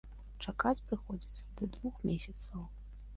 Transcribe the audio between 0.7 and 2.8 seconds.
прыходзіцца да двух месяцаў.